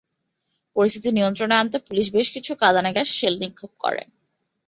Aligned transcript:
পরিস্থিতি 0.75 1.09
নিয়ন্ত্রণে 1.11 1.55
আনতে 1.57 1.77
পুলিশ 1.87 2.07
বেশ 2.15 2.27
কিছু 2.35 2.51
কাঁদানে 2.61 2.89
গ্যাসের 2.95 3.17
শেল 3.19 3.35
নিক্ষেপ 3.41 3.71
করে। 3.83 4.01